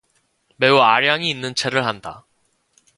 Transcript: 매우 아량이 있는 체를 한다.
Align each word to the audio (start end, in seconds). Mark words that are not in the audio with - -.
매우 0.55 0.79
아량이 0.79 1.29
있는 1.29 1.53
체를 1.53 1.85
한다. 1.85 2.25